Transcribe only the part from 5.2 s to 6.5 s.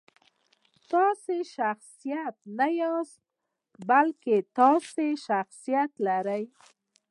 شخصیت لرئ.